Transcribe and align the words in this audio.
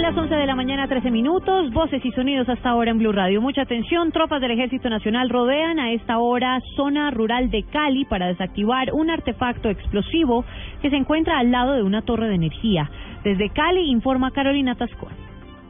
Las 0.00 0.16
11 0.16 0.34
de 0.34 0.46
la 0.46 0.54
mañana, 0.54 0.88
13 0.88 1.10
minutos. 1.10 1.70
Voces 1.72 2.02
y 2.02 2.10
sonidos 2.12 2.48
hasta 2.48 2.70
ahora 2.70 2.90
en 2.90 2.98
Blue 2.98 3.12
Radio. 3.12 3.42
Mucha 3.42 3.62
atención. 3.62 4.10
Tropas 4.12 4.40
del 4.40 4.52
Ejército 4.52 4.88
Nacional 4.88 5.28
rodean 5.28 5.78
a 5.78 5.92
esta 5.92 6.18
hora 6.18 6.58
zona 6.74 7.10
rural 7.10 7.50
de 7.50 7.64
Cali 7.64 8.06
para 8.06 8.28
desactivar 8.28 8.94
un 8.94 9.10
artefacto 9.10 9.68
explosivo 9.68 10.46
que 10.80 10.88
se 10.88 10.96
encuentra 10.96 11.38
al 11.38 11.50
lado 11.50 11.74
de 11.74 11.82
una 11.82 12.00
torre 12.00 12.28
de 12.28 12.34
energía. 12.34 12.90
Desde 13.24 13.50
Cali 13.50 13.90
informa 13.90 14.30
Carolina 14.30 14.74
Tascón. 14.74 15.12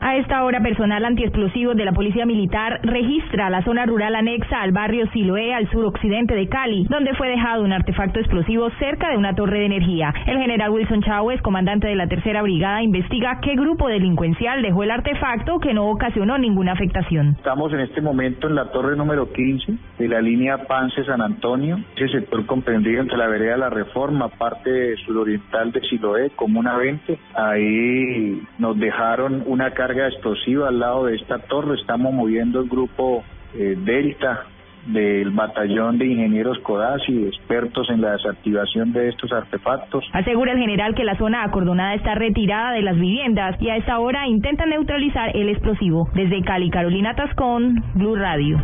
A 0.03 0.17
esta 0.17 0.45
hora, 0.45 0.63
personal 0.63 1.05
antiexplosivos 1.05 1.77
de 1.77 1.85
la 1.85 1.93
Policía 1.93 2.25
Militar 2.25 2.81
registra 2.83 3.51
la 3.51 3.63
zona 3.65 3.85
rural 3.85 4.15
anexa 4.15 4.63
al 4.63 4.73
barrio 4.73 5.07
Siloé, 5.13 5.53
al 5.53 5.69
suroccidente 5.71 6.35
de 6.35 6.49
Cali, 6.49 6.87
donde 6.89 7.13
fue 7.17 7.29
dejado 7.29 7.63
un 7.63 7.73
artefacto 7.73 8.19
explosivo 8.19 8.71
cerca 8.79 9.11
de 9.11 9.19
una 9.19 9.35
torre 9.35 9.59
de 9.59 9.67
energía. 9.67 10.15
El 10.27 10.39
general 10.39 10.71
Wilson 10.71 11.03
Chávez, 11.03 11.43
comandante 11.43 11.87
de 11.87 11.97
la 11.97 12.07
Tercera 12.07 12.41
Brigada, 12.41 12.83
investiga 12.83 13.41
qué 13.43 13.55
grupo 13.57 13.89
delincuencial 13.89 14.63
dejó 14.63 14.85
el 14.85 14.91
artefacto 14.91 15.61
que 15.61 15.75
no 15.75 15.91
ocasionó 15.91 16.39
ninguna 16.39 16.73
afectación. 16.73 17.35
Estamos 17.37 17.71
en 17.75 17.81
este 17.81 18.01
momento 18.01 18.49
en 18.49 18.55
la 18.55 18.73
torre 18.73 18.97
número 18.97 19.31
15 19.31 19.75
de 19.99 20.09
la 20.09 20.23
línea 20.23 20.67
Pance-San 20.67 21.21
Antonio, 21.21 21.79
ese 21.95 22.21
sector 22.21 22.47
comprendido 22.47 23.03
entre 23.03 23.19
la 23.19 23.29
vereda 23.29 23.53
de 23.53 23.59
la 23.59 23.71
Reforma, 23.71 24.29
parte 24.29 24.97
suroriental 25.05 25.73
de 25.73 25.83
Siloé, 25.83 26.31
Comuna 26.31 26.79
20. 26.79 27.19
Ahí 27.35 28.43
nos 28.59 28.79
dejaron 28.79 29.45
una 29.47 29.73
carga 29.73 29.90
carga 29.91 30.09
explosiva 30.09 30.69
al 30.69 30.79
lado 30.79 31.07
de 31.07 31.17
esta 31.17 31.39
torre. 31.39 31.75
Estamos 31.81 32.13
moviendo 32.13 32.61
el 32.61 32.69
grupo 32.69 33.25
eh, 33.55 33.75
Delta 33.77 34.45
del 34.87 35.31
batallón 35.31 35.99
de 35.99 36.07
ingenieros 36.07 36.59
CODASI, 36.61 37.27
expertos 37.27 37.91
en 37.91 38.01
la 38.01 38.13
desactivación 38.13 38.93
de 38.93 39.09
estos 39.09 39.31
artefactos. 39.33 40.05
Asegura 40.13 40.53
el 40.53 40.59
general 40.59 40.95
que 40.95 41.05
la 41.05 41.19
zona 41.19 41.45
acordonada 41.45 41.95
está 41.95 42.15
retirada 42.15 42.73
de 42.73 42.83
las 42.83 42.97
viviendas 42.97 43.61
y 43.61 43.69
a 43.69 43.77
esta 43.77 43.99
hora 43.99 44.27
intenta 44.27 44.65
neutralizar 44.65 45.37
el 45.37 45.49
explosivo. 45.49 46.09
Desde 46.15 46.41
Cali, 46.43 46.71
Carolina 46.71 47.15
Tascón, 47.15 47.75
Blue 47.95 48.15
Radio. 48.15 48.59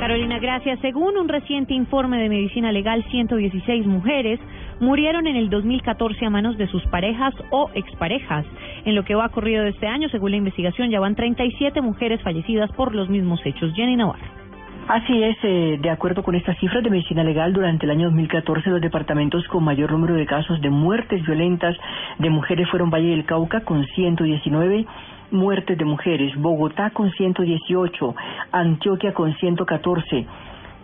Carolina, 0.00 0.38
gracias. 0.38 0.80
Según 0.80 1.16
un 1.16 1.28
reciente 1.28 1.74
informe 1.74 2.18
de 2.18 2.28
Medicina 2.28 2.72
Legal, 2.72 3.04
116 3.10 3.86
mujeres 3.86 4.40
murieron 4.80 5.26
en 5.26 5.36
el 5.36 5.50
2014 5.50 6.26
a 6.26 6.30
manos 6.30 6.56
de 6.58 6.66
sus 6.68 6.84
parejas 6.86 7.34
o 7.50 7.70
exparejas. 7.74 8.46
En 8.84 8.94
lo 8.94 9.04
que 9.04 9.14
va 9.14 9.28
corrido 9.28 9.64
de 9.64 9.70
este 9.70 9.86
año, 9.86 10.08
según 10.08 10.32
la 10.32 10.36
investigación, 10.36 10.90
ya 10.90 11.00
van 11.00 11.14
37 11.14 11.80
mujeres 11.80 12.22
fallecidas 12.22 12.70
por 12.72 12.94
los 12.94 13.08
mismos 13.08 13.40
hechos. 13.44 13.72
Jenny 13.74 13.96
Navarro. 13.96 14.44
Así 14.86 15.22
es, 15.22 15.36
eh, 15.42 15.78
de 15.80 15.88
acuerdo 15.88 16.22
con 16.22 16.34
estas 16.34 16.58
cifras 16.58 16.84
de 16.84 16.90
medicina 16.90 17.24
legal, 17.24 17.54
durante 17.54 17.86
el 17.86 17.92
año 17.92 18.04
2014 18.04 18.68
los 18.68 18.82
departamentos 18.82 19.48
con 19.48 19.64
mayor 19.64 19.90
número 19.90 20.14
de 20.14 20.26
casos 20.26 20.60
de 20.60 20.68
muertes 20.68 21.24
violentas 21.24 21.74
de 22.18 22.28
mujeres 22.28 22.68
fueron 22.68 22.90
Valle 22.90 23.08
del 23.08 23.24
Cauca 23.24 23.60
con 23.60 23.86
119 23.86 24.84
muertes 25.30 25.78
de 25.78 25.84
mujeres, 25.86 26.34
Bogotá 26.36 26.90
con 26.90 27.10
118, 27.10 28.14
Antioquia 28.52 29.14
con 29.14 29.34
114, 29.34 30.26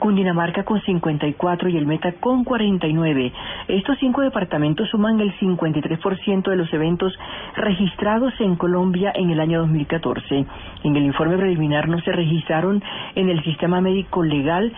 Cundinamarca 0.00 0.64
con 0.64 0.80
54 0.80 1.68
y 1.68 1.76
el 1.76 1.86
Meta 1.86 2.12
con 2.18 2.42
49. 2.42 3.32
Estos 3.68 3.98
cinco 4.00 4.22
departamentos 4.22 4.88
suman 4.88 5.20
el 5.20 5.32
53% 5.38 6.50
de 6.50 6.56
los 6.56 6.72
eventos 6.72 7.16
registrados 7.54 8.32
en 8.40 8.56
Colombia 8.56 9.12
en 9.14 9.30
el 9.30 9.38
año 9.38 9.60
2014. 9.60 10.46
En 10.82 10.96
el 10.96 11.04
informe 11.04 11.36
preliminar 11.36 11.88
no 11.88 12.00
se 12.00 12.12
registraron 12.12 12.82
en 13.14 13.28
el 13.28 13.44
sistema 13.44 13.80
médico 13.80 14.24
legal 14.24 14.72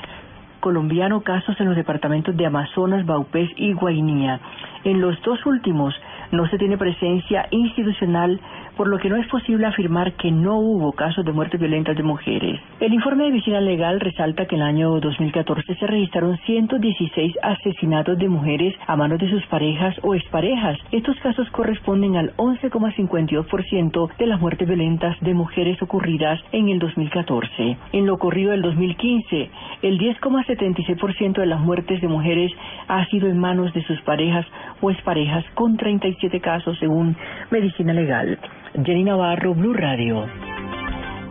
colombiano 0.63 1.23
casos 1.23 1.59
en 1.61 1.67
los 1.67 1.77
departamentos 1.77 2.37
de 2.37 2.47
Amazonas, 2.47 3.05
Baupés 3.05 3.51
y 3.57 3.73
Guainía. 3.73 4.41
En 4.85 5.01
los 5.01 5.21
dos 5.23 5.45
últimos 5.45 5.95
no 6.33 6.49
se 6.49 6.59
tiene 6.59 6.77
presencia 6.77 7.47
institucional 7.51 8.41
por 8.77 8.89
lo 8.89 8.99
que 8.99 9.11
no 9.11 9.17
es 9.17 9.27
posible 9.29 9.67
afirmar 9.67 10.15
que 10.15 10.31
no 10.31 10.59
hubo 10.59 10.93
casos 10.93 11.25
de 11.25 11.33
muertes 11.33 11.61
violentas 11.61 11.97
de 11.97 12.03
mujeres. 12.03 12.61
El 12.81 12.95
informe 12.95 13.25
de 13.25 13.33
Visita 13.33 13.61
Legal 13.61 14.01
resalta 14.01 14.47
que 14.47 14.57
en 14.57 14.63
el 14.63 14.67
año 14.67 14.99
2014 14.99 15.75
se 15.75 15.87
registraron 15.87 16.39
116 16.47 17.37
asesinatos 17.43 18.19
de 18.19 18.29
mujeres 18.29 18.75
a 18.87 18.97
manos 18.97 19.19
de 19.19 19.29
sus 19.29 19.45
parejas 19.47 19.95
o 20.03 20.15
exparejas. 20.15 20.79
Estos 20.91 21.17
casos 21.21 21.49
corresponden 21.51 22.17
al 22.17 22.35
11,52% 22.37 24.17
de 24.17 24.27
las 24.27 24.41
muertes 24.41 24.67
violentas 24.67 25.17
de 25.21 25.35
mujeres 25.35 25.81
ocurridas 25.83 26.41
en 26.53 26.69
el 26.71 26.79
2014. 26.79 27.77
En 27.93 28.07
lo 28.07 28.15
ocurrido 28.15 28.53
del 28.53 28.63
2015, 28.63 29.51
el 29.83 29.99
10,76% 29.99 31.41
de 31.41 31.47
las 31.47 31.61
muertes 31.61 32.01
de 32.01 32.09
mujeres 32.09 32.53
ha 32.89 33.05
sido 33.07 33.29
en 33.29 33.39
manos 33.39 33.73
de 33.75 33.85
sus 33.85 34.01
parejas 34.03 34.47
o 34.81 34.91
exparejas, 34.91 35.45
con 35.55 35.77
37 36.23 36.41
casos 36.41 36.79
según 36.79 37.17
Medicina 37.51 37.93
Legal. 37.93 38.39
Jenny 38.85 39.05
Navarro, 39.05 39.55
Blue 39.55 39.75
Radio. 39.75 40.27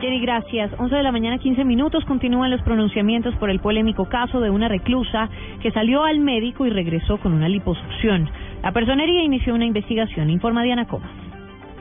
Jenny, 0.01 0.19
gracias. 0.19 0.71
11 0.77 0.95
de 0.95 1.03
la 1.03 1.11
mañana, 1.11 1.37
15 1.37 1.63
minutos. 1.63 2.03
Continúan 2.05 2.51
los 2.51 2.61
pronunciamientos 2.63 3.35
por 3.35 3.49
el 3.49 3.59
polémico 3.59 4.09
caso 4.09 4.41
de 4.41 4.49
una 4.49 4.67
reclusa 4.67 5.29
que 5.61 5.71
salió 5.71 6.03
al 6.03 6.19
médico 6.19 6.65
y 6.65 6.71
regresó 6.71 7.17
con 7.19 7.33
una 7.33 7.47
liposucción. 7.47 8.29
La 8.63 8.71
personería 8.71 9.23
inició 9.23 9.55
una 9.55 9.65
investigación, 9.65 10.29
informa 10.29 10.63
Diana 10.63 10.85
Comas. 10.85 11.11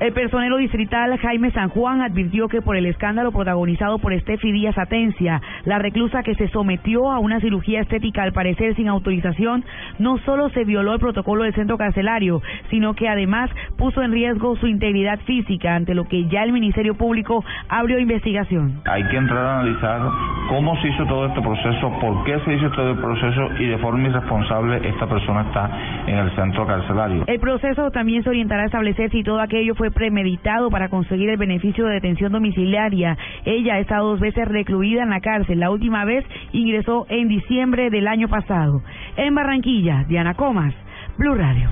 El 0.00 0.15
personero 0.15 0.56
distrital 0.56 1.19
Jaime 1.19 1.50
San 1.50 1.69
Juan 1.69 2.00
advirtió 2.00 2.49
que 2.49 2.62
por 2.62 2.75
el 2.75 2.87
escándalo 2.87 3.32
protagonizado 3.32 3.99
por 3.99 4.15
Estefi 4.15 4.50
Díaz 4.50 4.78
Atencia, 4.78 5.43
la 5.65 5.78
reclusa 5.78 6.22
que 6.22 6.34
se 6.34 6.48
sometió 6.48 7.10
a 7.10 7.19
una 7.19 7.41
cirugía 7.41 7.81
estética 7.81 8.22
al 8.22 8.32
parecer 8.32 8.75
sin 8.76 8.88
autorización, 8.88 9.65
no 9.98 10.19
solo 10.19 10.48
se 10.50 10.65
violó 10.65 10.94
el 10.94 11.00
protocolo 11.00 11.44
del 11.44 11.54
centro 11.54 11.78
carcelario, 11.78 12.43
sino 12.71 12.94
que 12.94 13.09
además 13.09 13.50
puso 13.76 14.03
en 14.03 14.12
riesgo 14.12 14.56
su 14.56 14.66
integridad 14.66 15.19
física, 15.20 15.75
ante 15.75 15.94
lo 15.94 16.04
que 16.04 16.26
ya 16.28 16.43
el 16.44 16.53
Ministerio 16.53 16.94
Público 16.94 17.44
abrió 17.69 17.99
investigación. 17.99 18.81
Hay 18.87 19.04
que 19.04 19.16
entrar 19.16 19.44
a 19.44 19.60
analizar 19.60 20.00
cómo 20.49 20.76
se 20.81 20.88
hizo 20.88 21.04
todo 21.06 21.26
este 21.26 21.41
proceso, 21.41 21.93
por 22.00 22.25
qué 22.25 22.38
se 22.44 22.54
hizo 22.54 22.70
todo 22.70 22.91
el 22.91 22.99
proceso 22.99 23.50
y 23.59 23.66
de 23.66 23.78
forma 23.78 24.09
irresponsable 24.09 24.88
esta 24.88 25.06
persona 25.06 25.43
está 25.43 25.70
en 26.06 26.19
el 26.19 26.34
centro 26.34 26.66
carcelario. 26.66 27.25
El 27.26 27.41
proceso 27.41 27.91
también 27.91 28.22
se 28.22 28.31
orientará 28.31 28.62
a 28.62 28.66
establecer 28.66 29.10
si 29.10 29.22
todo 29.22 29.41
aquello 29.41 29.75
fue 29.75 29.91
premeditado 29.91 30.70
para 30.70 30.88
conseguir 30.88 31.31
el 31.31 31.37
beneficio 31.37 31.87
de 31.87 31.94
detención 31.94 32.32
domiciliaria. 32.32 33.16
Ella 33.44 33.75
ha 33.75 33.78
estado 33.78 34.10
dos 34.10 34.20
veces 34.20 34.47
recluida 34.49 35.03
en 35.03 35.10
la 35.10 35.20
cárcel. 35.20 35.50
La 35.56 35.71
última 35.71 36.05
vez 36.05 36.25
ingresó 36.53 37.06
en 37.09 37.28
diciembre 37.28 37.91
del 37.91 38.06
año 38.09 38.28
pasado. 38.28 38.83
En 39.16 39.34
Barranquilla, 39.34 40.05
Diana 40.09 40.34
Comas, 40.34 40.75
Blue 41.19 41.34
Radio. 41.34 41.69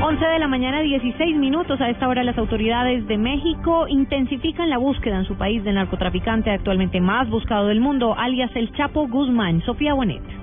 11 0.00 0.24
de 0.24 0.38
la 0.38 0.48
mañana, 0.48 0.80
16 0.80 1.36
minutos. 1.36 1.80
A 1.80 1.90
esta 1.90 2.08
hora 2.08 2.24
las 2.24 2.38
autoridades 2.38 3.06
de 3.08 3.18
México 3.18 3.86
intensifican 3.88 4.70
la 4.70 4.78
búsqueda 4.78 5.18
en 5.18 5.24
su 5.24 5.36
país 5.36 5.62
del 5.64 5.74
narcotraficante 5.74 6.50
actualmente 6.50 7.00
más 7.00 7.28
buscado 7.28 7.66
del 7.66 7.80
mundo, 7.80 8.14
alias 8.16 8.50
el 8.54 8.72
Chapo 8.72 9.06
Guzmán. 9.08 9.60
Sofía 9.62 9.94
Bonet. 9.94 10.37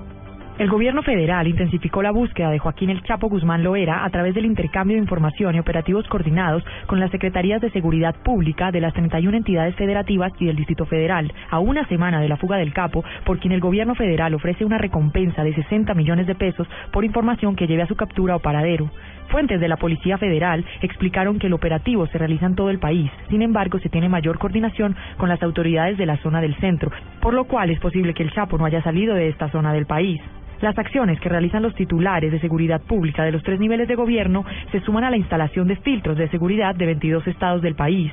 El 0.57 0.69
gobierno 0.69 1.03
federal 1.03 1.49
intensificó 1.49 2.01
la 2.01 2.11
búsqueda 2.11 2.49
de 2.49 2.59
Joaquín 2.59 2.89
El 2.89 3.03
Chapo 3.03 3.27
Guzmán 3.27 3.61
Loera 3.61 4.05
a 4.05 4.09
través 4.09 4.33
del 4.33 4.45
intercambio 4.45 4.95
de 4.95 5.01
información 5.01 5.53
y 5.53 5.59
operativos 5.59 6.07
coordinados 6.07 6.63
con 6.85 6.97
las 6.97 7.11
Secretarías 7.11 7.59
de 7.59 7.71
Seguridad 7.71 8.15
Pública 8.23 8.71
de 8.71 8.79
las 8.79 8.93
31 8.93 9.35
entidades 9.35 9.75
federativas 9.75 10.31
y 10.39 10.45
del 10.45 10.55
Distrito 10.55 10.85
Federal, 10.85 11.33
a 11.49 11.59
una 11.59 11.85
semana 11.89 12.21
de 12.21 12.29
la 12.29 12.37
fuga 12.37 12.55
del 12.55 12.71
capo, 12.71 13.03
por 13.25 13.39
quien 13.39 13.51
el 13.51 13.59
gobierno 13.59 13.95
federal 13.95 14.33
ofrece 14.33 14.63
una 14.63 14.77
recompensa 14.77 15.43
de 15.43 15.53
60 15.53 15.93
millones 15.93 16.25
de 16.25 16.35
pesos 16.35 16.69
por 16.93 17.03
información 17.03 17.57
que 17.57 17.67
lleve 17.67 17.81
a 17.83 17.87
su 17.87 17.97
captura 17.97 18.37
o 18.37 18.39
paradero. 18.39 18.89
Fuentes 19.27 19.59
de 19.59 19.67
la 19.67 19.75
Policía 19.75 20.17
Federal 20.17 20.63
explicaron 20.81 21.37
que 21.37 21.47
el 21.47 21.53
operativo 21.53 22.07
se 22.07 22.17
realiza 22.17 22.45
en 22.45 22.55
todo 22.55 22.69
el 22.69 22.79
país, 22.79 23.11
sin 23.29 23.41
embargo 23.41 23.79
se 23.79 23.89
tiene 23.89 24.07
mayor 24.07 24.39
coordinación 24.39 24.95
con 25.17 25.27
las 25.27 25.43
autoridades 25.43 25.97
de 25.97 26.05
la 26.05 26.15
zona 26.19 26.39
del 26.39 26.55
centro, 26.61 26.91
por 27.19 27.33
lo 27.33 27.43
cual 27.43 27.71
es 27.71 27.79
posible 27.81 28.13
que 28.13 28.23
el 28.23 28.31
Chapo 28.31 28.57
no 28.57 28.63
haya 28.63 28.81
salido 28.83 29.15
de 29.15 29.27
esta 29.27 29.49
zona 29.49 29.73
del 29.73 29.85
país. 29.85 30.21
Las 30.61 30.77
acciones 30.77 31.19
que 31.19 31.29
realizan 31.29 31.63
los 31.63 31.75
titulares 31.75 32.31
de 32.31 32.39
seguridad 32.39 32.81
pública 32.81 33.23
de 33.23 33.31
los 33.31 33.43
tres 33.43 33.59
niveles 33.59 33.87
de 33.87 33.95
gobierno 33.95 34.45
se 34.71 34.79
suman 34.81 35.03
a 35.03 35.09
la 35.09 35.17
instalación 35.17 35.67
de 35.67 35.75
filtros 35.77 36.17
de 36.17 36.29
seguridad 36.29 36.75
de 36.75 36.85
22 36.85 37.27
estados 37.27 37.61
del 37.61 37.75
país. 37.75 38.11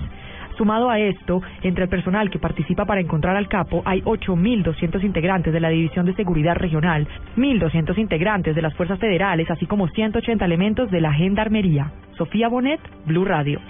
Sumado 0.56 0.90
a 0.90 0.98
esto, 0.98 1.40
entre 1.62 1.84
el 1.84 1.90
personal 1.90 2.30
que 2.30 2.38
participa 2.38 2.84
para 2.84 3.00
encontrar 3.00 3.36
al 3.36 3.48
capo, 3.48 3.82
hay 3.84 4.02
8.200 4.02 5.02
integrantes 5.02 5.52
de 5.52 5.60
la 5.60 5.70
División 5.70 6.04
de 6.04 6.14
Seguridad 6.14 6.56
Regional, 6.56 7.08
1.200 7.36 7.96
integrantes 7.98 8.54
de 8.54 8.62
las 8.62 8.74
Fuerzas 8.74 8.98
Federales, 8.98 9.50
así 9.50 9.66
como 9.66 9.88
180 9.88 10.44
elementos 10.44 10.90
de 10.90 11.00
la 11.00 11.12
Gendarmería. 11.14 11.90
Sofía 12.18 12.48
Bonet, 12.48 12.80
Blue 13.06 13.24
Radio. 13.24 13.60